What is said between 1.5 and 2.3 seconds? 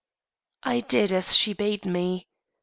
bade me. Mr.